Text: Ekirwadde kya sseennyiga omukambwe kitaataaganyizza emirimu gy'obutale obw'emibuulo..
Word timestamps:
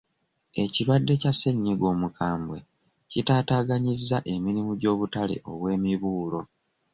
Ekirwadde 0.63 1.13
kya 1.21 1.31
sseennyiga 1.35 1.85
omukambwe 1.93 2.57
kitaataaganyizza 3.11 4.17
emirimu 4.33 4.71
gy'obutale 4.81 5.35
obw'emibuulo.. 5.51 6.41